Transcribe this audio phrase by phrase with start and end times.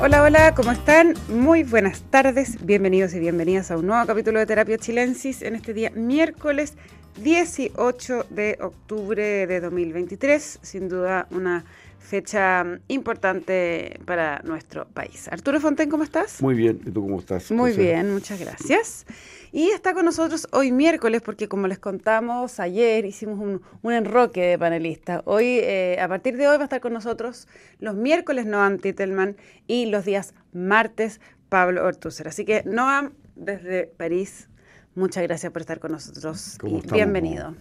[0.00, 1.14] Hola, hola, ¿cómo están?
[1.28, 5.74] Muy buenas tardes, bienvenidos y bienvenidas a un nuevo capítulo de Terapia Chilensis en este
[5.74, 6.74] día miércoles
[7.20, 11.64] 18 de octubre de 2023, sin duda una
[11.98, 15.26] fecha importante para nuestro país.
[15.32, 16.40] Arturo Fonten, ¿cómo estás?
[16.40, 17.50] Muy bien, ¿y tú cómo estás?
[17.50, 19.04] Muy bien, muchas gracias.
[19.52, 24.58] Y está con nosotros hoy miércoles, porque como les contamos ayer, hicimos un, enroque de
[24.58, 25.22] panelistas.
[25.24, 27.48] Hoy, eh, a partir de hoy, va a estar con nosotros
[27.78, 32.28] los miércoles Noam Titelman y los días martes Pablo Ortúzar.
[32.28, 34.48] Así que Noam, desde París,
[34.94, 37.54] muchas gracias por estar con nosotros y bienvenido.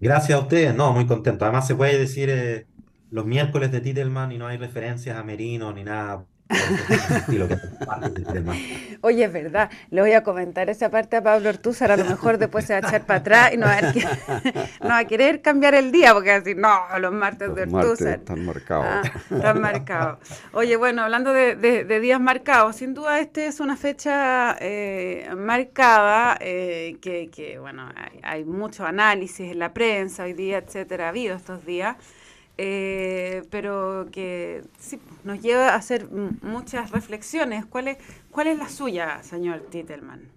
[0.00, 1.44] Gracias a ustedes, no, muy contento.
[1.44, 2.66] Además se puede decir eh,
[3.10, 6.24] los miércoles de Titelman y no hay referencias a Merino ni nada
[9.00, 12.38] Oye, es verdad, le voy a comentar esa parte a Pablo Ortúzar, a lo mejor
[12.38, 16.14] después se va a echar para atrás y no va a, querer cambiar el día,
[16.14, 18.18] porque va a decir, no, los martes de Ortúzar.
[18.18, 18.86] están marcados.
[18.88, 20.18] Ah, están marcados.
[20.52, 26.96] Oye, bueno, hablando de, días marcados, sin duda este es una fecha eh, marcada, eh,
[27.00, 31.64] que, bueno, hay, hay mucho análisis en la prensa hoy día, etcétera, ha habido estos
[31.64, 31.96] días.
[32.56, 36.08] Eh, pero que sí, nos lleva a hacer
[36.42, 37.66] muchas reflexiones.
[37.66, 37.98] ¿Cuál es,
[38.30, 40.34] ¿Cuál es la suya, señor Titelman?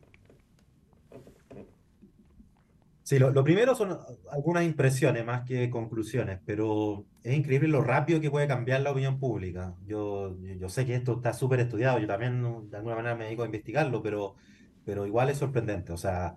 [3.04, 3.98] Sí, lo, primero son
[4.32, 9.18] algunas impresiones más que conclusiones, pero es increíble lo rápido que puede cambiar la opinión
[9.18, 9.76] pública.
[9.86, 13.44] Yo, yo sé que esto está súper estudiado, yo también de alguna manera me dedico
[13.44, 14.36] a investigarlo, pero,
[14.84, 15.94] pero igual es sorprendente.
[15.94, 16.36] O sea,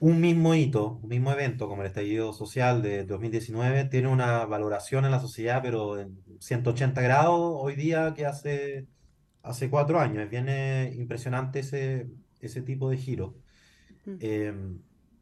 [0.00, 5.04] un mismo hito, un mismo evento como el estallido social de 2019 tiene una valoración
[5.04, 8.86] en la sociedad, pero en 180 grados hoy día que hace,
[9.42, 10.24] hace cuatro años.
[10.24, 12.08] Es bien eh, impresionante ese,
[12.40, 13.34] ese tipo de giro.
[14.06, 14.16] Mm.
[14.20, 14.78] Em,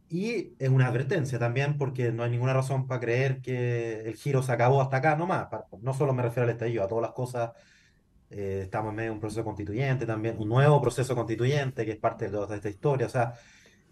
[0.08, 4.42] y es una advertencia también porque no hay ninguna razón para creer que el giro
[4.42, 5.48] se acabó hasta acá nomás.
[5.82, 7.50] No solo me refiero al estallido, a todas las cosas.
[8.30, 11.98] Eh, estamos en medio de un proceso constituyente también, un nuevo proceso constituyente que es
[11.98, 13.06] parte de toda esta historia.
[13.06, 13.34] O sea,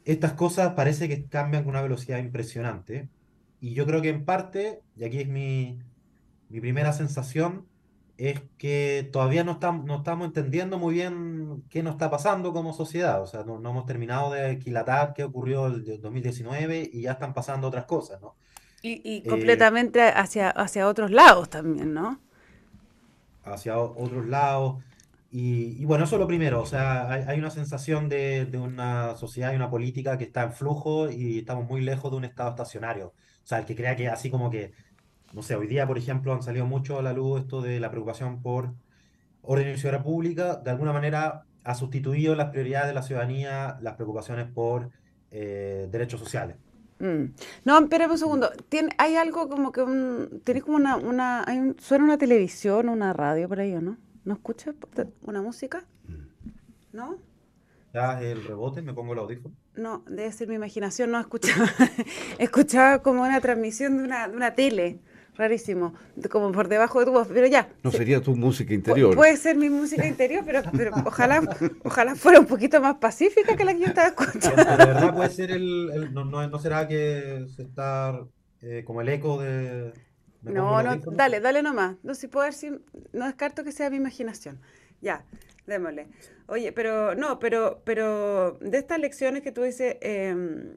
[0.06, 3.08] estas cosas parece que cambian con una velocidad impresionante.
[3.60, 5.80] Y yo creo que en parte, y aquí es mi,
[6.48, 7.66] primera sensación,
[8.16, 12.72] es que todavía no, estamos, no estamos entendiendo muy bien qué nos está pasando como
[12.72, 13.20] sociedad.
[13.20, 17.66] O sea, no, hemos terminado de equilatar qué ocurrió el 2019 y ya están pasando
[17.66, 18.36] otras cosas, ¿no?
[18.82, 22.20] Y, y eh, completamente hacia, hacia otros lados también, ¿no?
[23.44, 24.76] Hacia otros lados.
[25.38, 29.56] Y, bueno, eso es lo primero, o sea, hay, una sensación de, una sociedad y
[29.56, 33.08] una política que está en flujo y estamos muy lejos de un estado estacionario.
[33.08, 34.72] O sea, el que crea que así como que,
[35.34, 37.90] no sé, hoy día, por ejemplo, han salido mucho a la luz esto de la
[37.90, 38.72] preocupación por
[39.42, 43.96] orden y seguridad pública, de alguna manera ha sustituido las prioridades de la ciudadanía, las
[43.96, 44.90] preocupaciones por
[45.30, 46.56] eh, derechos sociales.
[46.98, 47.24] Mm.
[47.66, 48.50] No, espérame un segundo.
[48.70, 53.12] ¿Tiene, hay algo como que un, tienes como una, una hay suena una televisión, una
[53.12, 53.98] radio por ahí, ¿o no?
[54.26, 54.74] ¿No escuchas
[55.22, 55.84] una música?
[56.92, 57.16] ¿No?
[57.94, 58.82] ¿Ya el rebote?
[58.82, 59.54] ¿Me pongo el audífono?
[59.76, 61.70] No, debe ser mi imaginación, no escuchaba.
[62.40, 64.98] escuchaba como una transmisión de una, de una tele.
[65.36, 65.94] Rarísimo,
[66.30, 67.68] como por debajo de tu voz, pero ya.
[67.84, 69.14] No sería tu música interior.
[69.14, 71.42] puede ser mi música interior, pero, pero ojalá,
[71.84, 74.64] ojalá fuera un poquito más pacífica que la que yo estaba escuchando.
[74.64, 78.18] De verdad puede ser el, no, no, será que se está
[78.62, 79.92] eh, como el eco de,
[80.52, 81.96] no, no, dale, dale nomás.
[82.02, 82.80] No, si puedo decir,
[83.16, 84.60] no descarto que sea mi imaginación.
[85.00, 85.24] Ya,
[85.66, 86.06] démosle.
[86.46, 90.76] Oye, pero no, pero, pero de estas lecciones que tú dices, em,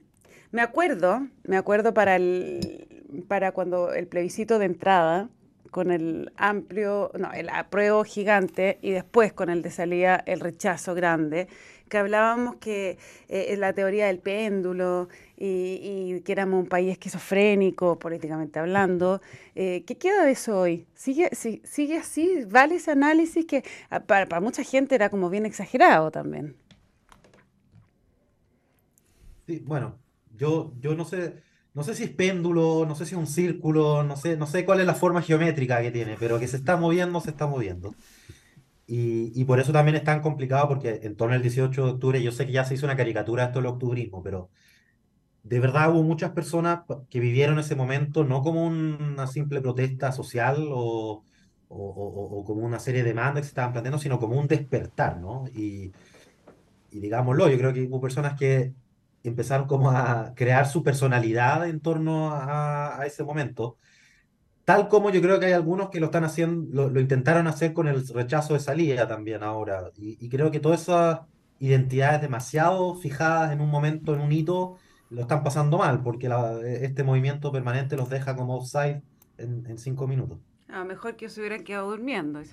[0.52, 5.30] me acuerdo, me acuerdo para el, para cuando el plebiscito de entrada,
[5.70, 10.96] con el amplio, no, el apruebo gigante y después con el de salida el rechazo
[10.96, 11.48] grande,
[11.90, 12.98] que hablábamos que
[13.28, 15.10] eh, la teoría del péndulo
[15.42, 19.22] y, que éramos un país esquizofrénico, políticamente hablando.
[19.56, 20.86] Eh, ¿Qué queda de eso hoy?
[20.94, 22.44] ¿Sigue, ¿Sigue así?
[22.50, 26.56] ¿Vale ese análisis que ah, para, mucha gente era como bien exagerado también?
[29.48, 29.98] Sí, bueno,
[30.36, 31.42] yo, yo no sé,
[31.74, 34.66] no sé si es péndulo, no sé si es un círculo, no sé, no sé
[34.66, 37.96] cuál es la forma geométrica que tiene, pero que se está moviendo, se está moviendo.
[38.86, 42.24] Y, y, por eso también es tan complicado, porque en torno al 18 de octubre,
[42.24, 44.50] yo sé que ya se hizo una caricatura de esto del octubrismo, pero
[45.44, 50.68] de verdad hubo muchas personas que vivieron ese momento no como una simple protesta social
[50.71, 51.24] o,
[51.69, 55.45] o, como una serie de demandas que se estaban planteando, sino como un despertar, ¿no?
[55.53, 55.91] Y,
[56.91, 58.74] y digámoslo, yo creo que hubo personas que
[59.24, 63.77] empezaron como a crear su personalidad en torno a, a ese momento,
[64.65, 67.88] tal como yo creo que hay algunos que lo están haciendo, lo, intentaron hacer con
[67.88, 71.21] el rechazo de salida también ahora, y, y creo que todas esas
[71.59, 74.77] identidades demasiado fijadas en un momento, en un hito,
[75.10, 76.30] lo están pasando mal, porque
[76.82, 79.02] este movimiento permanente los deja como offside
[79.38, 80.38] en, cinco minutos.
[80.68, 82.42] A lo mejor que se hubieran quedado durmiendo.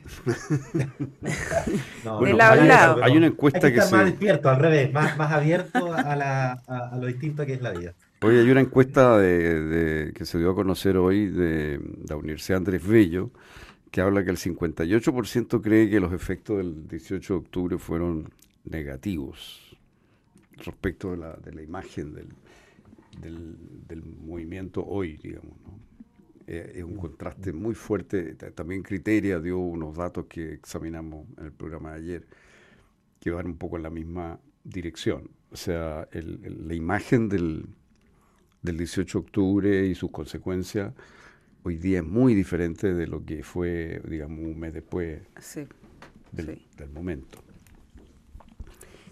[2.04, 3.04] No, lado a hay lado.
[3.04, 4.06] Hay una hay encuesta que que estar más se...
[4.10, 7.72] despierto, al revés, más, más abierto a, la, a, a lo distinto que es la
[7.72, 7.94] vida.
[8.22, 12.58] Oye, hay una encuesta de, de- que se dio a conocer hoy de la Universidad
[12.58, 13.30] Andrés Bello
[13.90, 18.30] que habla que el 58% cree que los efectos del 18 de octubre fueron
[18.64, 19.75] negativos
[20.58, 22.28] respecto de la, de la imagen del,
[23.20, 23.56] del,
[23.88, 25.56] del movimiento hoy, digamos.
[25.64, 25.78] ¿no?
[26.46, 28.34] Eh, es un contraste muy fuerte.
[28.34, 32.26] Ta- También Criteria dio unos datos que examinamos en el programa de ayer
[33.20, 35.30] que van un poco en la misma dirección.
[35.50, 37.66] O sea, el- el- la imagen del,
[38.62, 40.92] del 18 de octubre y sus consecuencias
[41.64, 45.64] hoy día es muy diferente de lo que fue, digamos, un mes después Sí.
[46.30, 46.66] del, Sí.
[46.76, 47.42] del momento.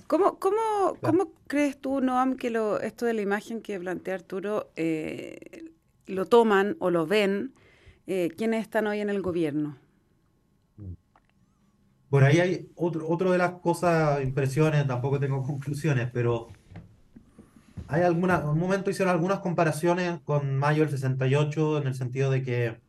[0.07, 4.71] ¿Cómo, cómo, cómo crees tú, Noam, que lo, esto de la imagen que plantea Arturo
[4.77, 5.71] eh,
[6.07, 7.55] lo toman o lo ven
[8.07, 9.77] eh, quienes están hoy en el gobierno?
[12.11, 16.49] Por ahí hay otro, otro de las cosas, impresiones, tampoco tengo conclusiones, pero
[17.89, 22.31] hay alguna, en un momento hicieron algunas comparaciones con mayo del 68 en el sentido
[22.31, 22.81] de que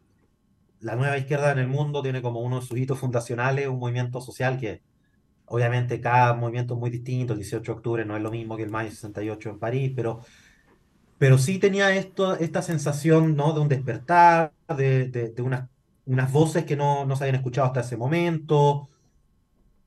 [0.80, 4.22] la nueva izquierda en el mundo tiene como uno de sus hitos fundacionales un movimiento
[4.22, 4.82] social que
[5.46, 8.64] obviamente cada movimiento es muy distinto, el 18 de octubre no es lo mismo que
[8.64, 10.22] el mayo del 68 en París, pero,
[11.18, 13.54] pero sí tenía esto, esta sensación, ¿no?
[13.54, 15.70] de un despertar, de, de, de unas,
[16.06, 18.90] unas voces que no, no se habían escuchado hasta ese momento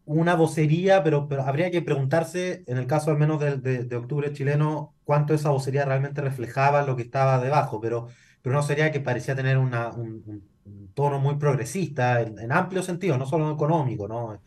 [0.05, 4.33] una vocería, pero, pero habría que preguntarse, en el caso al menos de, de octubre
[4.33, 8.09] chileno, cuánto esa vocería realmente reflejaba lo que estaba debajo, pero,
[8.41, 9.71] pero no sería que parecía tener un
[10.95, 14.41] tono muy progresista en, en amplio sentido, no solo económico, ¿no?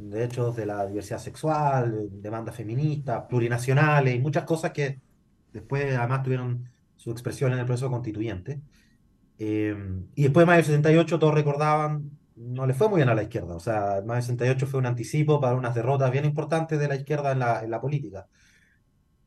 [0.00, 5.00] Derechos de la diversidad sexual, demandas feministas, plurinacionales y muchas cosas que
[5.52, 8.62] después además tuvieron su expresión en el proceso constituyente.
[9.38, 9.76] Eh,
[10.14, 13.22] y después de mayo del 68 todos recordaban, no le fue muy bien a la
[13.24, 13.54] izquierda.
[13.56, 16.96] O sea, mayo del 68 fue un anticipo para unas derrotas bien importantes de la
[16.96, 18.28] izquierda en la, en la política.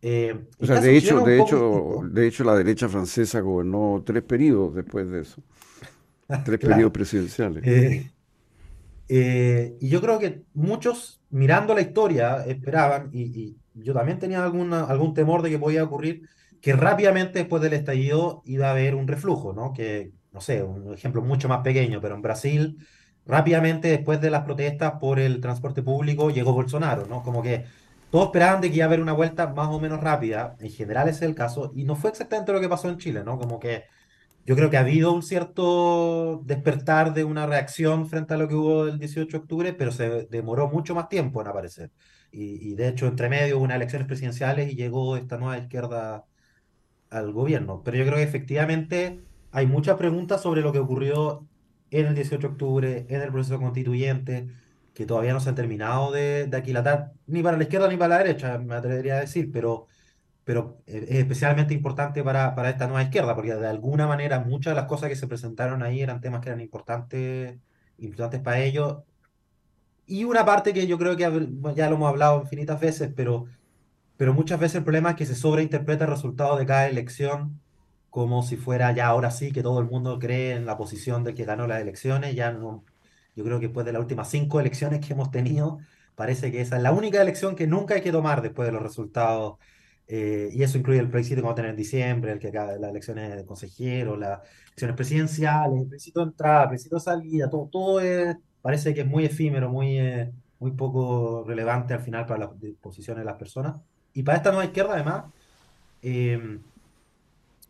[0.01, 4.75] Eh, O sea, de hecho, de hecho, de hecho, la derecha francesa gobernó tres periodos
[4.75, 5.43] después de eso,
[6.43, 6.75] tres Claro.
[6.75, 7.65] periodos presidenciales.
[7.65, 8.11] Eh,
[9.09, 14.43] eh, y yo creo que muchos, mirando la historia, esperaban, y, y yo también tenía
[14.43, 16.29] alguna, algún temor de que podía ocurrir,
[16.61, 19.73] que rápidamente después del estallido iba a haber un reflujo, ¿no?
[19.73, 22.77] Que, no sé, un ejemplo mucho más pequeño, pero en Brasil,
[23.25, 27.23] rápidamente después de las protestas por el transporte público, llegó Bolsonaro, ¿no?
[27.23, 27.65] Como que
[28.09, 31.07] todos esperaban de que iba a haber una vuelta más o menos rápida, en general
[31.09, 33.37] ese es el caso, y no fue exactamente lo que pasó en Chile, ¿no?
[33.37, 33.85] Como que
[34.45, 38.55] yo creo que ha habido un cierto despertar de una reacción frente a lo que
[38.55, 41.91] hubo el 18 de octubre, pero se demoró mucho más tiempo en aparecer.
[42.31, 46.25] Y, y de hecho, entre medio hubo unas elecciones presidenciales y llegó esta nueva izquierda
[47.09, 47.83] al gobierno.
[47.83, 51.47] Pero yo creo que efectivamente hay muchas preguntas sobre lo que ocurrió
[51.91, 54.47] en el 18 de octubre, en el proceso constituyente,
[54.93, 58.09] que todavía no se han terminado de, de aquilatar, ni para la izquierda ni para
[58.09, 59.87] la derecha, me atrevería a decir, pero
[60.49, 64.71] pero eh, es especialmente importante para, para esta nueva izquierda, porque de alguna manera muchas
[64.71, 67.59] de las cosas que se presentaron ahí eran temas que eran importantes,
[67.99, 68.97] importantes para ellos.
[70.07, 71.21] Y una parte que yo creo que
[71.75, 73.45] ya lo hemos hablado infinitas veces, pero,
[74.17, 77.61] pero muchas veces el problema es que se sobreinterpreta el resultado de cada elección
[78.09, 81.35] como si fuera ya ahora sí que todo el mundo cree en la posición del
[81.35, 82.33] que ganó las elecciones.
[82.33, 82.83] Ya no,
[83.35, 85.77] yo creo que después de las últimas cinco elecciones que hemos tenido,
[86.15, 88.81] parece que esa es la única elección que nunca hay que tomar después de los
[88.81, 89.59] resultados
[90.09, 92.67] eh, y eso incluye el plebiscito que vamos a tener en diciembre, el que acá,
[92.79, 97.49] las elecciones de consejeros, las elecciones presidenciales, el plebiscito de entrada, el plebiscito de salida,
[97.49, 102.27] todo, todo es- parece que es muy efímero, muy, eh, muy poco relevante al final
[102.27, 102.49] para las
[102.81, 103.77] posiciones de las personas.
[104.13, 105.25] Y para esta nueva izquierda, además,
[106.01, 106.59] eh,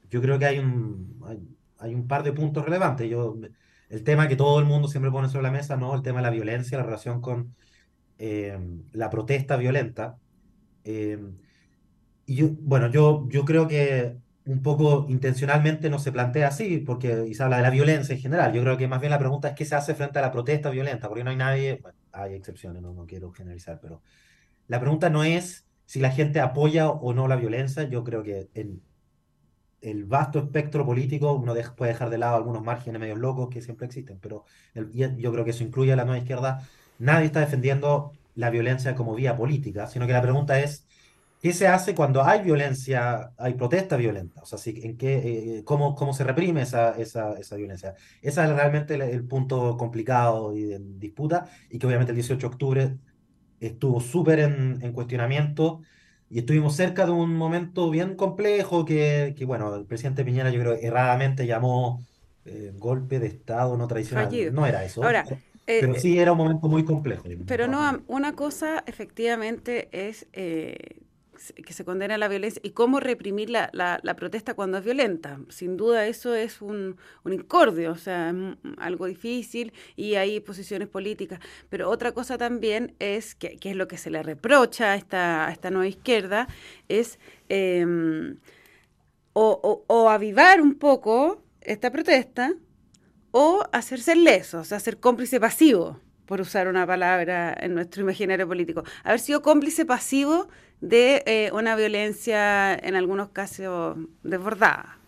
[0.09, 1.39] yo creo que hay un, hay,
[1.77, 3.09] hay un par de puntos relevantes.
[3.09, 3.35] Yo,
[3.89, 5.95] el tema que todo el mundo siempre pone sobre la mesa, ¿no?
[5.95, 7.55] El tema de la violencia, la relación con
[8.17, 8.59] eh,
[8.93, 10.19] la protesta violenta.
[10.85, 11.19] Eh,
[12.29, 17.33] y yo, bueno, yo, yo creo que un poco intencionalmente no se plantea así, porque
[17.33, 18.53] se habla de la violencia en general.
[18.53, 20.69] Yo creo que más bien la pregunta es qué se hace frente a la protesta
[20.69, 24.01] violenta, porque no hay nadie, bueno, hay excepciones, no, no quiero generalizar, pero
[24.67, 27.83] la pregunta no es si la gente apoya o no la violencia.
[27.89, 28.83] Yo creo que en
[29.81, 33.61] el vasto espectro político uno deja- puede dejar de lado algunos márgenes medios locos que
[33.61, 36.67] siempre existen, pero el- yo creo que eso incluye a la nueva izquierda.
[36.97, 40.85] Nadie está defendiendo la violencia como vía política, sino que la pregunta es
[41.39, 44.41] ¿Qué se hace cuando hay violencia, hay protesta violenta?
[44.41, 47.95] O sea, si- ¿en qué, eh, cómo, cómo se reprime esa, esa, esa violencia?
[48.21, 52.47] Ese es realmente el, el punto complicado y de disputa, y que obviamente el 18
[52.49, 52.97] de octubre
[53.59, 55.81] estuvo súper en, en cuestionamiento,
[56.29, 60.59] y estuvimos cerca de un momento bien complejo que, que, bueno, el presidente Piñera yo
[60.61, 62.05] creo erradamente llamó
[62.45, 64.43] eh, golpe de Estado no tradicional.
[64.47, 65.01] No era eso.
[65.03, 65.25] Ahora,
[65.77, 67.23] pero sí era un momento muy complejo.
[67.45, 70.27] Pero no, una cosa efectivamente es
[71.65, 75.39] que se condena la violencia y cómo reprimir la, la, protesta cuando es violenta.
[75.49, 78.33] Sin duda eso es un, un incordio, o sea,
[78.77, 81.39] algo difícil y hay posiciones políticas.
[81.69, 85.71] Pero otra cosa también es, que, es lo que se le reprocha a esta, esta
[85.71, 86.47] nueva izquierda,
[86.87, 87.19] es
[87.49, 88.37] em,
[89.33, 92.53] o, o, avivar un poco esta protesta
[93.31, 95.99] o hacerse leso, o sea, ser cómplice pasivo
[96.29, 98.83] por usar una palabra en nuestro imaginario político.
[99.03, 100.47] Haber sido cómplice pasivo
[100.79, 104.99] de eh, una violencia en algunos casos desbordada.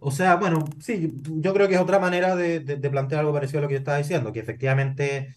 [0.00, 2.58] O sea, bueno, sí, yo creo que es otra manera de,
[2.90, 5.36] plantear algo parecido a lo que yo estaba diciendo, que efectivamente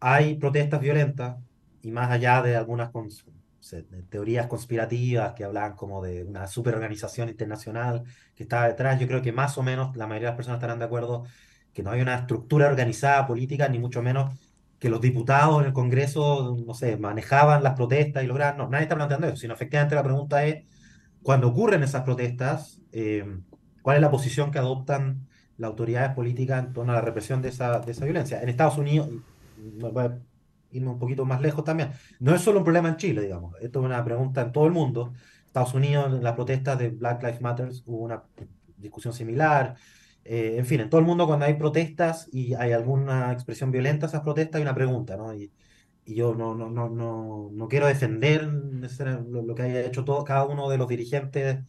[0.00, 1.36] hay protestas violentas
[1.82, 2.90] y más allá de algunas
[4.08, 9.30] teorías conspirativas que hablan como de una superorganización internacional que está detrás, yo creo que
[9.30, 11.26] más o menos la mayoría de las personas estarán de acuerdo
[11.72, 14.38] que no hay una estructura organizada política, ni mucho menos
[14.78, 18.58] que los diputados en el Congreso, no sé, manejaban las protestas y lograban.
[18.58, 20.64] No, nadie está planteando eso, sino efectivamente la pregunta es,
[21.22, 23.24] cuando ocurren esas protestas, eh,
[23.80, 27.50] ¿cuál es la posición que adoptan las autoridades políticas en torno a la represión de
[27.50, 28.42] esa, de esa violencia?
[28.42, 29.08] En Estados Unidos,
[29.56, 30.18] voy a
[30.72, 33.80] irme un poquito más lejos también, no es solo un problema en Chile, digamos, esto
[33.80, 35.12] es una pregunta en todo el mundo.
[35.46, 38.22] Estados Unidos, en las protestas de Black Lives Matter hubo una
[38.78, 39.76] discusión similar.
[40.24, 44.06] Eh, en fin, en todo el mundo cuando hay protestas y hay alguna expresión violenta
[44.06, 45.34] esas protestas hay una pregunta, ¿no?
[45.34, 45.52] Y,
[46.04, 50.44] yo no, no, no, no, no quiero defender lo, lo, que haya hecho todo, cada
[50.46, 51.60] uno de los dirigentes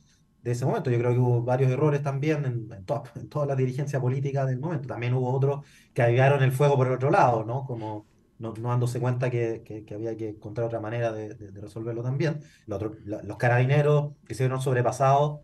[0.41, 0.89] de ese momento.
[0.91, 4.59] Yo creo que hubo varios errores también en, en, en toda la dirigencia política del
[4.59, 4.87] momento.
[4.87, 7.65] También hubo otros que avivaron el fuego por el otro lado, ¿no?
[7.65, 8.07] Como
[8.39, 12.41] no, dándose cuenta que, que, había que encontrar otra manera de, resolverlo también.
[12.65, 15.41] Los, los carabineros que se vieron sobrepasados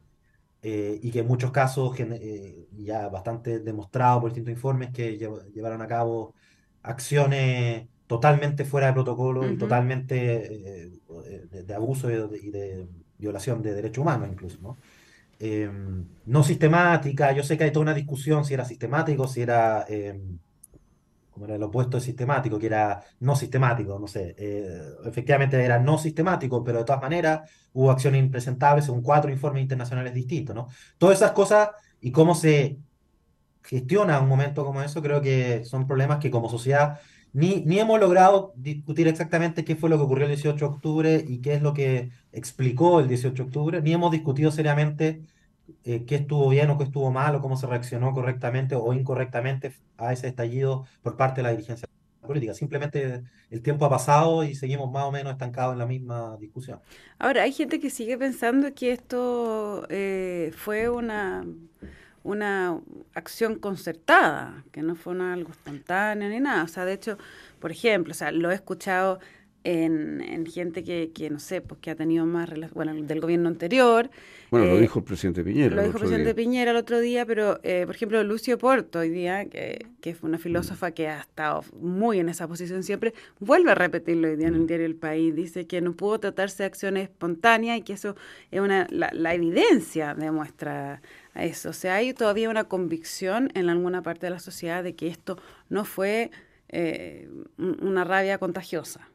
[0.62, 5.82] eh, y que en muchos casos, eh, ya bastante demostrado por distintos informes, que llevaron
[5.82, 6.36] a cabo
[6.84, 10.92] acciones totalmente fuera de protocolo y totalmente eh,
[11.63, 12.88] de, abuso y de,
[13.18, 14.78] violación de derechos humanos incluso, ¿no?
[15.39, 19.86] Em, no sistemática, yo sé que hay toda una discusión si era sistemático, si era
[19.88, 20.39] em,
[21.39, 25.98] como el opuesto de sistemático, que era no sistemático, no sé, eh, efectivamente era no
[25.98, 30.67] sistemático, pero de todas maneras hubo acciones impresentables según cuatro informes internacionales distintos, ¿no?
[30.98, 31.69] Todas esas cosas
[32.01, 32.77] y cómo se
[33.63, 37.00] gestiona un momento como eso, creo que son problemas que como sociedad
[37.34, 41.25] ni, ni hemos logrado discutir exactamente qué fue lo que ocurrió el 18 de octubre
[41.27, 45.22] y qué es lo que explicó el 18 de octubre, ni hemos discutido seriamente
[45.83, 49.73] eh, qué estuvo bien o qué estuvo mal o cómo se reaccionó correctamente o incorrectamente
[49.97, 51.88] a ese estallido por parte de la dirigencia
[52.21, 52.53] política.
[52.53, 56.79] Simplemente el tiempo ha pasado y seguimos más o menos estancados en la misma discusión.
[57.17, 61.45] Ahora, hay gente que sigue pensando que esto eh, fue una,
[62.23, 62.79] una
[63.13, 66.63] acción concertada, que no fue algo espontáneo ni nada.
[66.63, 67.17] O sea, de hecho,
[67.59, 69.19] por ejemplo, o sea, lo he escuchado
[69.63, 74.09] en, gente que, que, no sé, pues que ha tenido más bueno, del gobierno anterior.
[74.51, 75.75] Bueno, lo eh, dijo el presidente Piñera.
[75.75, 79.10] Lo dijo el presidente Piñera el otro día, pero eh, por ejemplo, Lucio Porto hoy
[79.10, 83.72] día, que, que es una filósofa que ha estado muy en esa posición siempre, vuelve
[83.72, 85.36] a repetirlo hoy día en el diario El País.
[85.36, 88.15] Dice que no pudo tratarse de acciones espontáneas y que eso
[88.51, 91.01] es una, la, la evidencia demuestra
[91.36, 91.70] eso.
[91.70, 95.38] O sea, hay todavía una convicción en alguna parte de la sociedad de que esto
[95.70, 96.32] no fue
[96.70, 97.27] eh,
[97.58, 99.08] una rabia contagiosa.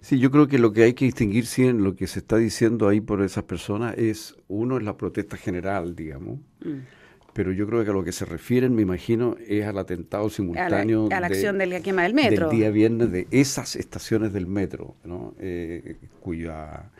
[0.00, 2.36] Sí, yo creo que lo que hay que distinguir, sí, en lo que se está
[2.36, 6.78] diciendo ahí por esas personas es, uno es la protesta general, digamos, mm.
[7.32, 11.08] pero yo creo que a lo que se refieren, me imagino, es al atentado simultáneo.
[11.12, 12.48] A la, acción de la quema del metro.
[12.48, 15.34] Del día viernes de esas estaciones del metro, ¿no?
[15.38, 16.90] Eh, cuya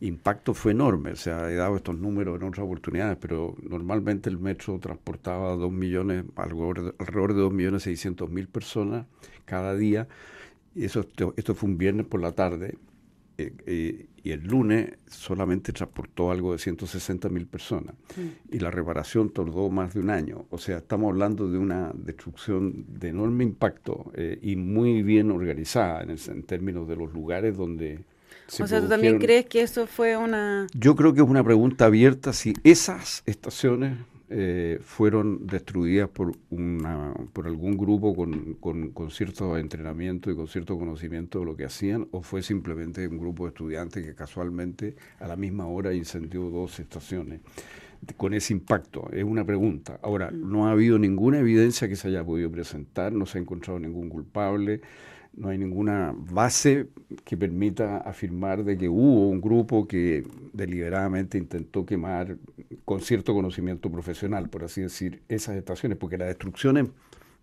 [0.00, 1.12] impacto fue enorme.
[1.12, 5.72] O sea, he dado estos números en otras oportunidades, pero normalmente el metro transportaba dos
[5.72, 9.06] millones, alrededor, alrededor de dos millones seiscientos mil personas
[9.44, 10.08] cada día
[10.74, 12.76] eso, esto fue un viernes por la tarde.
[13.38, 17.94] Eh, eh, y el lunes solamente transportó algo de 160 mil personas.
[18.16, 18.54] Mm.
[18.54, 20.44] Y la reparación tardó más de un año.
[20.50, 26.02] O sea, estamos hablando de una destrucción de enorme impacto eh, y muy bien organizada
[26.02, 28.00] en, en, términos de los lugares donde...
[28.46, 30.66] Se o sea, ¿tú también crees que eso fue una...?
[30.74, 33.96] Yo creo que es una pregunta abierta si esas estaciones
[34.32, 40.78] eh, fueron destruidas por, una, por algún grupo con, con, cierto entrenamiento y con cierto
[40.78, 45.26] conocimiento de lo que hacían, o fue simplemente un grupo de estudiantes que casualmente a
[45.26, 47.40] la misma hora incendió dos estaciones
[48.16, 49.08] con ese impacto?
[49.12, 49.98] Es una pregunta.
[50.02, 50.50] Ahora, mm.
[50.50, 54.08] no ha habido ninguna evidencia que se haya podido presentar, no se ha encontrado ningún
[54.08, 54.80] culpable.
[55.34, 56.88] No hay ninguna base
[57.24, 62.36] que permita afirmar de que hubo un grupo que deliberadamente intentó quemar
[62.84, 66.88] con cierto conocimiento profesional, por así decir, esas estaciones, porque las destrucciones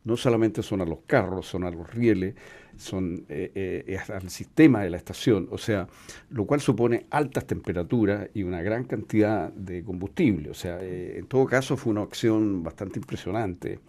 [0.08, 2.34] no solamente son a los carros, son a los rieles,
[2.78, 5.90] son eh, eh, al sistema de la estación, o sea,
[6.30, 10.50] lo cual supone altas temperaturas y una gran cantidad de combustible.
[10.50, 13.80] O sea, eh, en todo caso fue una acción bastante impresionante.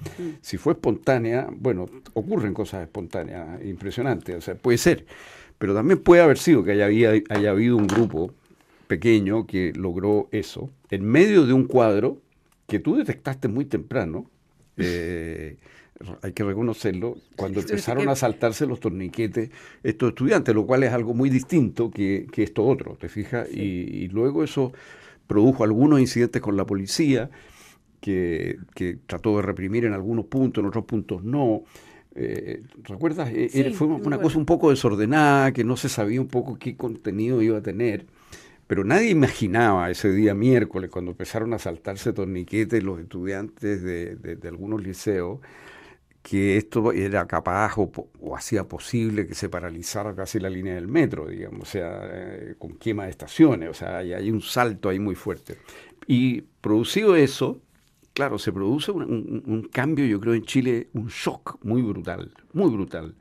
[0.41, 5.07] Si fue espontánea, bueno, ocurren cosas espontáneas impresionantes, o sea, puede ser,
[5.57, 6.87] pero también puede haber sido que haya,
[7.31, 8.35] haya habido un grupo
[8.89, 12.19] pequeño que logró eso en medio de un cuadro
[12.67, 14.29] que tú detectaste muy temprano.
[16.23, 19.51] Hay que reconocerlo, cuando empezaron a saltarse los torniquetes
[19.83, 23.49] estos estudiantes, lo cual es algo muy distinto que, esto otro, ¿te fijas?
[23.53, 24.73] Y, luego eso
[25.27, 27.31] produjo algunos incidentes con la policía,
[28.01, 28.59] que,
[29.07, 31.65] trató de reprimir en algunos puntos, en otros puntos no.
[32.15, 33.31] Eh, ¿Recuerdas?
[33.33, 37.43] E, fue una cosa un poco desordenada, que no se sabía un poco qué contenido
[37.43, 38.07] iba a tener.
[38.69, 44.49] Pero nadie imaginaba ese día miércoles, cuando empezaron a saltarse torniquetes los estudiantes de, de
[44.49, 45.41] algunos liceos,
[46.23, 51.27] que esto era capaz o, hacía posible que se paralizara casi la línea del metro,
[51.29, 55.15] digamos, o sea, eh, con quema de estaciones, o sea, hay, un salto ahí muy
[55.15, 55.59] fuerte.
[56.07, 57.61] Y producido eso,
[58.13, 63.15] claro, se produce un, cambio, yo creo, en Chile, un shock muy brutal, muy brutal,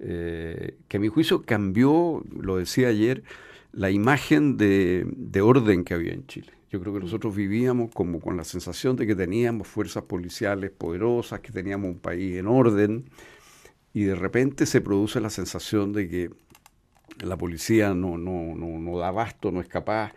[0.00, 3.22] eh, que a mi juicio cambió, lo decía ayer,
[3.72, 6.52] la imagen de orden que había en Chile.
[6.74, 11.38] Yo creo que nosotros vivíamos como con la sensación de que teníamos fuerzas policiales poderosas,
[11.38, 13.04] que teníamos un país en orden,
[13.92, 16.30] y de repente se produce la sensación de que
[17.24, 20.14] la policía no, no, no, no da abasto, no es capaz,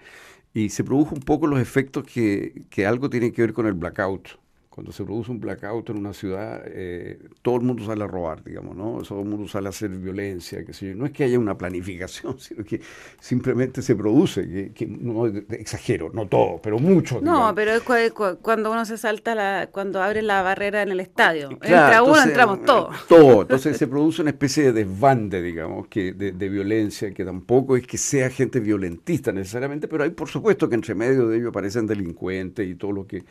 [0.51, 3.73] y se produjo un poco los efectos que, que algo tiene que ver con el
[3.73, 4.29] blackout
[4.77, 8.43] cuando se produce un blackout en una ciudad, eh, todo el mundo sale a robar,
[8.43, 9.01] digamos, ¿no?
[9.01, 12.39] Todo el mundo sale a hacer violencia, que sé No es que haya una planificación,
[12.39, 12.79] sino que
[13.19, 17.19] simplemente se produce, que, no exagero, no todo, pero mucho.
[17.21, 21.49] No, pero es cuando uno se salta, la, cuando abre la barrera en el estadio.
[21.49, 23.07] Entra uno, entramos todos.
[23.07, 27.77] Todo, entonces se produce una especie de desbande, digamos, que de, de violencia, que tampoco
[27.77, 31.49] es que sea gente violentista necesariamente, pero hay por supuesto que entre medio de ellos
[31.49, 33.23] aparecen delincuentes y todo lo que...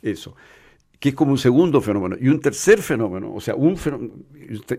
[0.00, 0.36] Eso
[1.02, 2.14] que es como un segundo fenómeno.
[2.20, 4.14] Y un tercer fenómeno, o sea, un fenómeno,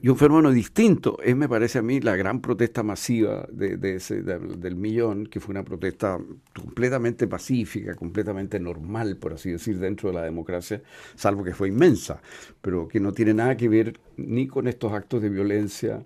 [0.02, 4.22] y un fenómeno distinto, es, me parece a mí, la gran protesta masiva de, ese,
[4.22, 6.18] del millón, que fue una protesta
[6.56, 10.82] completamente pacífica, completamente normal, por así decir, dentro de la democracia,
[11.16, 12.22] salvo que fue inmensa,
[12.62, 16.04] pero que no tiene nada que ver ni con estos actos de violencia.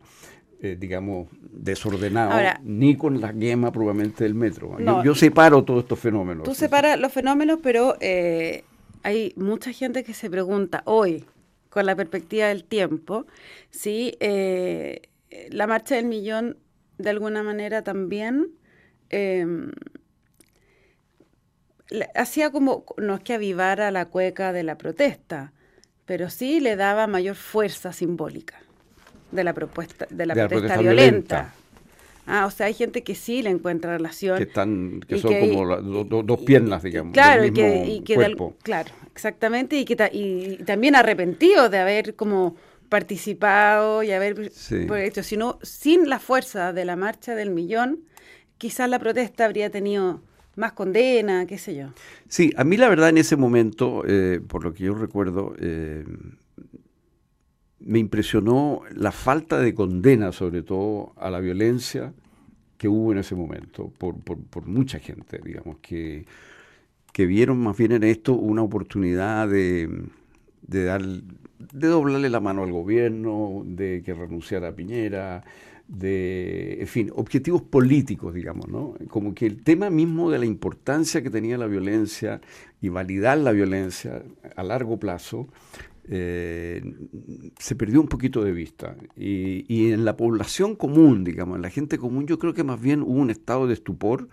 [0.60, 4.76] Eh, digamos, desordenados, ni con la quema probablemente del metro.
[5.04, 6.46] yo, separo todos estos fenómenos.
[6.46, 8.64] Tú separas los fenómenos, pero eh,
[9.04, 11.26] hay mucha gente que se pregunta hoy,
[11.70, 13.26] con la perspectiva del tiempo,
[13.70, 15.02] si eh,
[15.50, 16.58] la marcha del millón
[16.98, 18.50] de alguna manera también
[19.10, 19.72] em,
[22.16, 25.54] hacía como, no es que avivara la cueca de la protesta,
[26.06, 28.60] pero sí le daba mayor fuerza simbólica
[29.32, 31.54] de la propuesta de la, protesta, violenta.
[32.28, 34.38] Ah, o sea, hay gente que sí le encuentra relación.
[34.38, 37.14] Que, están, que son como dos piernas, digamos.
[37.14, 38.56] Claro, del mismo y que, cuerpo.
[38.64, 42.56] claro, exactamente, y que y también arrepentido de haber como
[42.90, 44.52] participado y haber
[44.98, 48.00] hecho, sino sin la fuerza de la marcha del millón,
[48.58, 50.22] quizás la protesta habría tenido
[50.56, 51.94] más condena, qué sé yo.
[52.28, 56.04] Sí, a mí la verdad en ese momento, eh, por lo que yo recuerdo, eh,
[57.88, 62.14] me impresionó la falta de condena, sobre todo a la violencia
[62.78, 66.26] que hubo en ese momento, por, por, mucha gente, digamos, que,
[67.14, 69.90] que, vieron más bien en esto una oportunidad de,
[70.68, 75.46] de, dar, de doblarle la mano al gobierno, de que renunciara a Piñera,
[75.88, 78.96] de, en fin, objetivos políticos, digamos, ¿no?
[79.08, 82.42] Como que el tema mismo de la importancia que tenía la violencia
[82.82, 84.22] y validar la violencia
[84.58, 85.48] a largo plazo
[86.10, 86.82] eh,
[87.60, 88.96] se perdió un poquito de vista.
[89.16, 93.02] Y, en la población común, digamos, en la gente común, yo creo que más bien
[93.02, 94.30] hubo un estado de estupor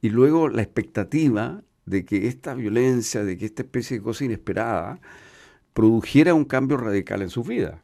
[0.00, 5.00] y luego la expectativa de que esta violencia, de que esta especie de cosa inesperada,
[5.72, 7.80] produjera un cambio radical en su vida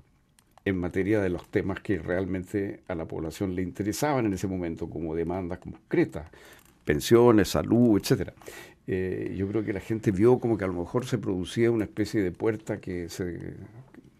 [0.64, 4.88] en materia de los temas que realmente a la población le interesaban en ese momento,
[4.88, 6.30] como demandas concretas,
[6.84, 8.34] pensiones, salud, etcétera.
[8.86, 11.84] Eh, yo creo que la gente vio como que a lo mejor se producía una
[11.84, 13.54] especie de puerta que se,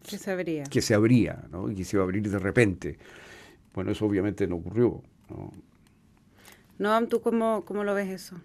[0.03, 1.70] que se abría, que se abría ¿no?
[1.70, 2.98] y que se iba a abrir de repente.
[3.74, 5.03] Bueno, eso obviamente no ocurrió.
[5.29, 5.53] ¿no?
[6.79, 8.37] Noam, ¿tú cómo, cómo lo ves eso?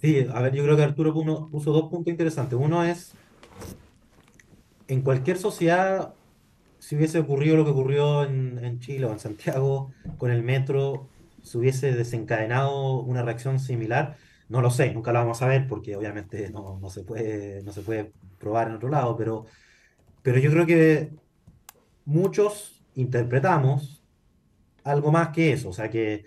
[0.00, 2.58] Sí, a ver, yo creo que Arturo puso dos puntos interesantes.
[2.60, 3.12] Uno es,
[4.88, 6.14] en cualquier sociedad
[6.86, 11.08] si hubiese ocurrido lo que ocurrió en, en Chile o en Santiago con el metro,
[11.42, 14.16] se hubiese desencadenado una reacción similar.
[14.48, 17.72] No lo sé, nunca lo vamos a ver porque obviamente no, no se puede, no
[17.72, 19.46] se puede probar en otro lado, pero,
[20.22, 21.10] pero yo creo que
[22.04, 24.02] muchos interpretamos
[24.84, 26.24] algo más que eso, o sea, que,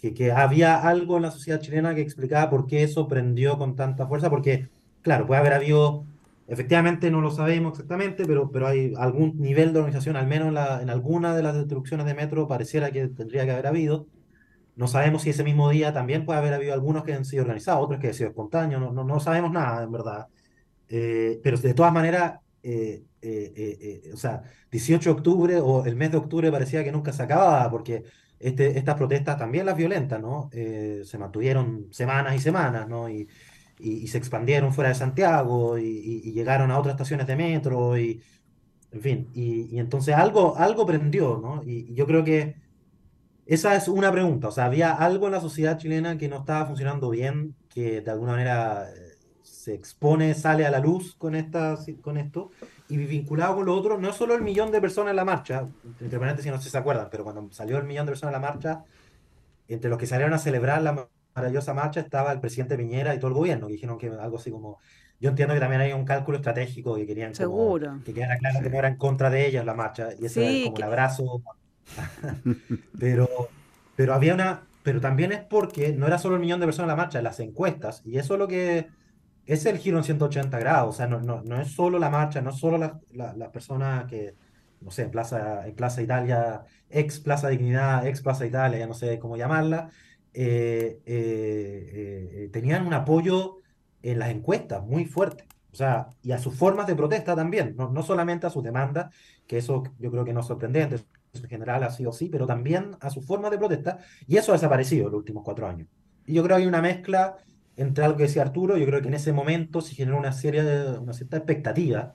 [0.00, 4.06] que, había algo en la sociedad chilena que explicaba por qué eso prendió con tanta
[4.08, 4.68] fuerza, porque,
[5.02, 6.04] claro, puede haber habido
[6.48, 10.82] Efectivamente no lo sabemos exactamente, pero, pero hay algún nivel de organización, al menos en,
[10.82, 14.06] en alguna de las destrucciones de metro pareciera que tendría que haber habido.
[14.74, 17.84] No sabemos si ese mismo día también puede haber habido algunos que han sido organizados,
[17.84, 20.26] otros que han sido espontáneos, no, no, no sabemos nada en verdad.
[20.88, 25.84] Eh, pero de todas maneras, eh, eh, eh, eh, o sea, 18 de octubre o
[25.86, 28.04] el mes de octubre parecía que nunca se acababa, porque
[28.38, 30.50] este, estas protestas también las violentas, ¿no?
[30.52, 33.08] Se mantuvieron semanas y semanas, ¿no?
[33.08, 33.28] Y,
[33.78, 35.84] y, se expandieron fuera de Santiago y,
[36.24, 38.22] y- llegaron a otras estaciones de metro y,
[38.92, 41.62] en fin, y, entonces algo, algo prendió, ¿no?
[41.64, 42.56] Y yo creo que
[43.46, 46.66] esa es una pregunta, o sea, había algo en la sociedad chilena que no estaba
[46.66, 51.76] funcionando bien, que de alguna manera eh, se expone, sale a la luz con esta,
[52.00, 52.50] con esto,
[52.88, 55.68] y vinculado con lo otro, no es solo el millón de personas en la marcha,
[56.00, 58.42] entre paréntesis no sé si se acuerdan, pero cuando salió el millón de personas en
[58.42, 58.84] la marcha,
[59.68, 63.28] entre los que salieron a celebrar la maravillosa marcha estaba el presidente Piñera y todo
[63.28, 64.78] el gobierno, que dijeron que algo así como,
[65.20, 68.00] yo entiendo que también hay un cálculo estratégico que querían como, Seguro.
[68.04, 68.64] que quedara claro Sí.
[68.64, 70.82] que no era en contra de ellos la marcha, y eso era Sí, como el
[70.82, 71.42] que, abrazo
[72.98, 73.28] pero,
[73.96, 76.96] pero había una, pero también es porque no era solo el millón de personas en
[76.96, 78.88] la marcha, las encuestas, y eso es lo que
[79.46, 82.40] es el giro en 180 grados, o sea, no, no, no es solo la marcha,
[82.40, 84.34] no es solo las la, personas que,
[84.80, 89.18] no sé, en Plaza, Plaza Italia, ex Plaza Dignidad, ex Plaza Italia, ya no sé
[89.18, 89.90] cómo llamarla,
[90.34, 93.58] eh, eh, eh, tenían un apoyo
[94.02, 95.46] en las encuestas muy fuerte.
[95.72, 99.14] O sea, y a sus formas de protesta también, no, no solamente a sus demandas,
[99.46, 100.96] que eso yo creo que no es sorprendente,
[101.32, 104.54] en general ha sido así, pero también a sus formas de protesta, y eso ha
[104.56, 105.88] desaparecido en los últimos cuatro años.
[106.26, 107.36] Y yo creo que hay una mezcla
[107.76, 110.62] entre algo que decía Arturo, yo creo que en ese momento se generó una serie
[110.62, 112.14] de, una cierta expectativa,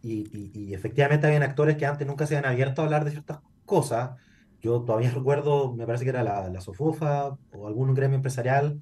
[0.00, 3.10] y, y- y efectivamente habían actores que antes nunca se habían abierto a hablar de
[3.12, 4.16] ciertas cosas.
[4.60, 8.80] Yo todavía recuerdo, me parece que era la, la SOFOFA o algún gremio empresarial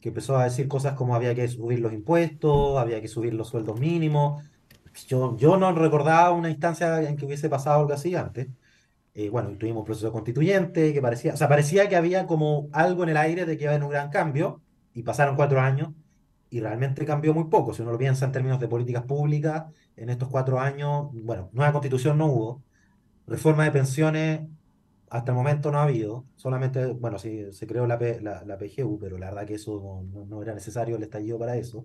[0.00, 3.48] que empezó a decir cosas como había que subir los impuestos, había que subir los
[3.48, 4.42] sueldos mínimos.
[5.06, 8.48] Yo, yo no recordaba una instancia en que hubiese pasado algo así antes.
[9.14, 13.02] Eh, bueno, tuvimos un proceso constituyente que parecía, o sea, parecía que había como algo
[13.02, 14.62] en el aire de que iba a haber un gran cambio,
[14.94, 15.90] y pasaron cuatro años,
[16.50, 17.74] y realmente cambió muy poco.
[17.74, 19.64] Si uno lo piensa en términos de políticas públicas,
[19.96, 22.62] en estos cuatro años, bueno, nueva constitución no hubo,
[23.26, 24.40] reforma de pensiones
[25.10, 29.18] hasta el momento no ha habido, solamente, bueno, sí, se creó la, la, PGU, pero
[29.18, 31.84] la verdad que eso no era necesario el estallido para eso.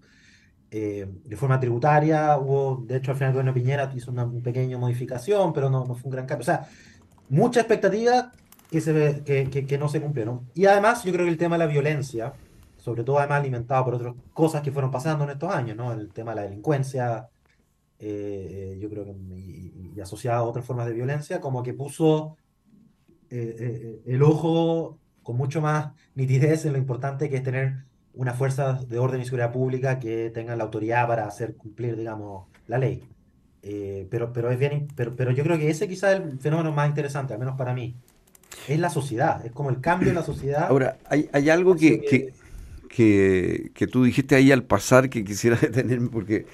[0.69, 5.53] Eh, reforma tributaria, hubo, de hecho, al final el gobierno Piñera hizo una, pequeña modificación,
[5.53, 6.41] pero no, no fue un gran cambio.
[6.41, 6.67] O sea,
[7.29, 8.31] mucha expectativa
[8.69, 10.49] que, se, que, que, no se cumplieron.
[10.53, 12.33] Y además, yo creo que el tema de la violencia,
[12.77, 15.93] sobre todo además alimentado por otras cosas que fueron pasando en estos años, ¿no?
[15.93, 17.29] El tema de la delincuencia,
[17.99, 19.15] eh, yo creo que
[19.97, 22.37] y asociado a otras formas de violencia, como que puso
[23.29, 27.86] eh, eh, el ojo con mucho más nitidez en lo importante que es tener
[28.17, 32.47] unas fuerzas de orden y seguridad pública que tengan la autoridad para hacer cumplir, digamos,
[32.67, 33.03] la ley.
[33.61, 36.71] Eh, pero, pero es bien, pero, pero yo creo que ese quizás es el fenómeno
[36.71, 37.95] más interesante, al menos para mí.
[38.67, 40.67] Es la sociedad, es como el cambio en la sociedad.
[40.69, 42.01] Ahora, hay, hay algo que,
[42.89, 46.45] que, que, tú dijiste ahí al pasar que quisiera detenerme porque,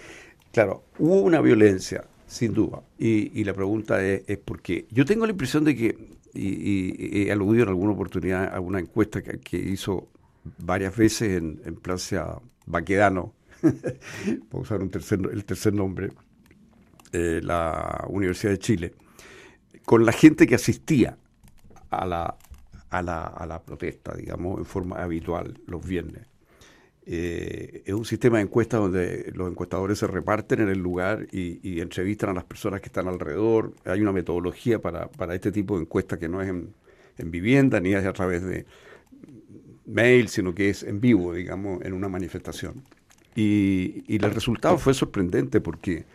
[0.51, 4.85] claro, hubo una violencia, sin duda, y, y la pregunta es, es por qué.
[4.91, 5.97] Yo tengo la impresión de que,
[6.33, 10.07] y, he aludido en alguna oportunidad a una encuesta que, que hizo
[10.57, 13.33] varias veces en, en Plaza Baquedano,
[14.49, 16.09] por usar un tercer, el tercer nombre,
[17.11, 18.93] eh, la Universidad de Chile,
[19.85, 21.17] con la gente que asistía
[21.89, 22.37] a la,
[22.89, 26.27] a la, a la protesta, digamos, en forma habitual los viernes.
[27.05, 31.59] Eh, es un sistema de encuestas donde los encuestadores se reparten en el lugar y,
[31.61, 33.73] y entrevistan a las personas que están alrededor.
[33.83, 36.73] Hay una metodología para, para este tipo de encuestas que no es en,
[37.17, 38.65] en vivienda ni es a través de
[39.85, 42.83] mail, sino que es en vivo, digamos, en una manifestación.
[43.35, 46.05] Y, y el resultado fue sorprendente porque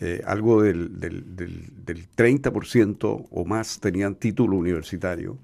[0.00, 5.38] eh, algo del, del, del, del 30% o más tenían título universitario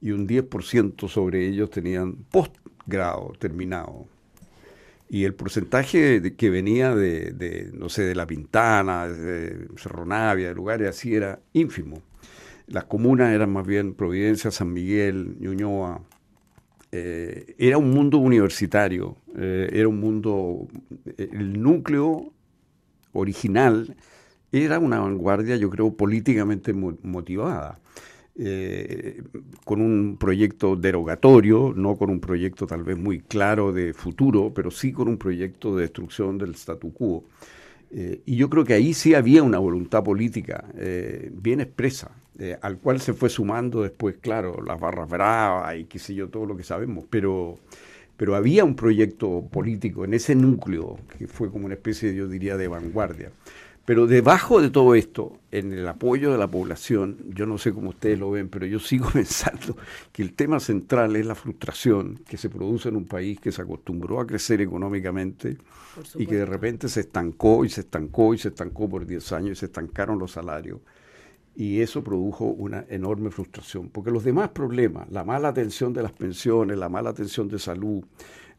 [0.00, 4.06] y un 10% sobre ellos tenían postgrado terminado.
[5.08, 10.06] Y el porcentaje de, que venía de, de, no sé, de La Pintana, de Cerro
[10.06, 12.02] Navia, de lugares así, era ínfimo.
[12.66, 16.02] Las comunas eran más bien Providencia, San Miguel, Ñuñoa.
[16.96, 20.68] Eh, era un mundo universitario, eh, era un mundo,
[21.16, 22.32] el núcleo
[23.14, 23.96] original
[24.52, 27.80] era una vanguardia, yo creo, políticamente motivada.
[28.36, 29.22] Eh,
[29.64, 34.70] con un proyecto derogatorio, no con un proyecto tal vez muy claro de futuro, pero
[34.70, 37.24] sí con un proyecto de destrucción del statu quo.
[37.96, 42.10] Eh, y yo creo que ahí sí había una voluntad política eh, bien expresa,
[42.60, 46.46] al cual se fue sumando después, claro, las barras bravas y qué sé yo, todo
[46.46, 47.60] lo que sabemos, pero,
[48.16, 52.56] pero había un proyecto político en ese núcleo que fue como una especie, yo diría,
[52.56, 53.30] de vanguardia.
[53.84, 57.90] Pero debajo de todo esto, en el apoyo de la población, yo no sé cómo
[57.90, 59.76] ustedes lo ven, pero yo sigo pensando
[60.10, 63.60] que el tema central es la frustración que se produce en un país que se
[63.60, 65.58] acostumbró a crecer económicamente
[66.16, 69.50] y que de repente se estancó y se estancó y se estancó por 10 años
[69.52, 70.80] y se estancaron los salarios.
[71.54, 76.12] Y eso produjo una enorme frustración, porque los demás problemas, la mala atención de las
[76.12, 78.02] pensiones, la mala atención de salud,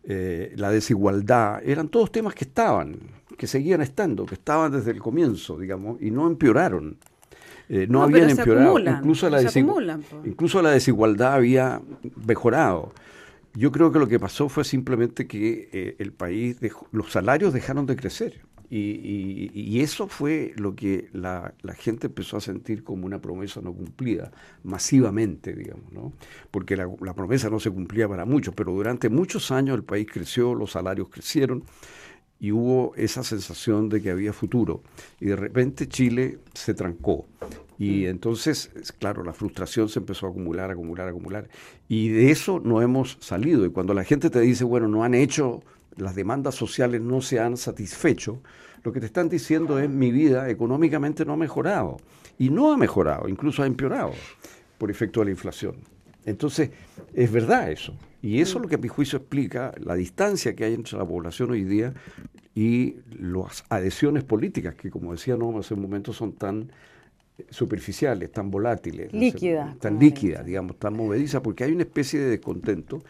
[0.04, 3.00] eh, la desigualdad, eran todos temas que estaban
[3.36, 6.98] que seguían estando, que estaban desde el comienzo, digamos, y no empeoraron.
[7.68, 8.78] Eh, no, habían empeorado.
[8.80, 9.42] incluso, la
[10.24, 11.82] incluso la desigualdad había
[12.28, 12.94] mejorado.
[13.56, 17.54] Yo creo que lo que pasó fue simplemente que eh, el país, dejó, los salarios
[17.54, 18.42] dejaron de crecer.
[18.70, 24.32] Y, eso fue lo que la, gente empezó a sentir como una promesa no cumplida,
[24.64, 26.14] masivamente, digamos, ¿no?
[26.50, 30.08] Porque la, la promesa no se cumplía para muchos, pero durante muchos años el país
[30.12, 31.64] creció, los salarios crecieron,
[32.46, 34.84] y hubo esa sensación de que había futuro.
[35.20, 37.26] Y de repente Chile se trancó.
[37.80, 41.50] Y entonces, claro, la frustración se empezó a acumular, acumular, acumular.
[41.88, 43.66] Y de eso no hemos salido.
[43.66, 45.64] Y cuando la gente te dice, bueno, no han hecho,
[45.98, 48.44] las demandas sociales no se han satisfecho,
[48.84, 51.98] lo que te están diciendo es, mi vida económicamente no ha mejorado.
[52.38, 54.12] Y no ha mejorado, incluso ha empeorado
[54.78, 55.78] por efecto de la inflación.
[56.26, 56.70] Entonces,
[57.16, 57.98] es verdad eso.
[58.26, 61.06] Y eso es lo que a mi juicio explica la distancia que hay entre la
[61.06, 61.94] población hoy día
[62.56, 66.72] y las adhesiones políticas, que como decía no hace un momento son tan
[67.50, 73.04] superficiales, tan volátiles, líquidas, tan líquidas, digamos, tan movedizas, porque hay una especie de descontento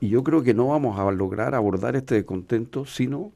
[0.00, 3.32] y yo creo que no vamos a lograr abordar este descontento sino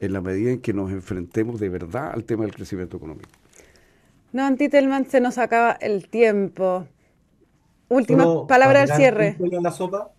[0.00, 3.28] en la medida en que nos enfrentemos de verdad al tema del crecimiento económico.
[4.32, 6.86] No, Antitelman, se nos acaba el tiempo.
[7.88, 9.36] Última palabra del cierre.
[9.38, 10.10] En la sopa,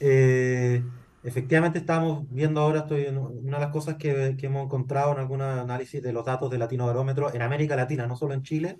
[0.00, 0.82] eh,
[1.24, 5.42] efectivamente estamos viendo ahora, estoy en una de las cosas que, hemos encontrado en algún
[5.42, 8.78] análisis de los datos del Latino Barómetro en América Latina, no solo en Chile,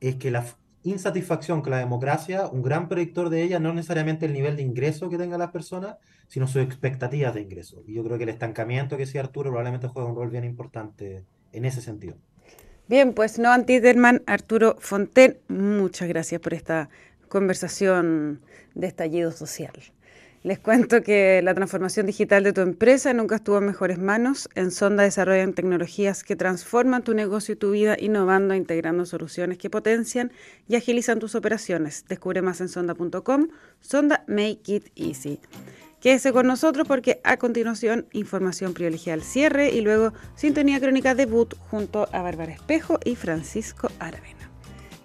[0.00, 0.44] es que la
[0.82, 5.08] insatisfacción con la democracia, un gran predictor de ella no necesariamente el nivel de ingreso
[5.08, 5.96] que tengan las personas,
[6.28, 7.82] sino sus expectativas de ingreso.
[7.86, 11.24] Y yo creo que el estancamiento que decía Arturo probablemente juega un rol bien importante
[11.52, 12.16] en ese sentido.
[12.86, 16.90] Bien, pues no Antiderman, Arturo Fonten, muchas gracias por esta
[17.28, 18.42] conversación
[18.74, 19.72] de estallido social.
[20.44, 24.50] Les cuento que la transformación digital de tu empresa nunca estuvo en mejores manos.
[24.54, 29.56] En Sonda desarrollan tecnologías que transforman tu negocio y tu vida, innovando e integrando soluciones
[29.56, 30.32] que potencian
[30.68, 32.04] y agilizan tus operaciones.
[32.10, 33.48] Descubre más en sonda.com.
[33.80, 35.40] Sonda Make It Easy.
[35.98, 41.54] Quédese con nosotros porque a continuación información privilegiada al cierre y luego sintonía crónica debut
[41.70, 44.50] junto a Bárbara Espejo y Francisco Aravena.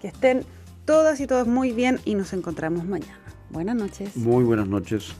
[0.02, 0.44] Que estén
[0.84, 3.18] todas y todos muy bien y nos encontramos mañana.
[3.48, 4.14] Buenas noches.
[4.18, 5.14] Muy buenas noches.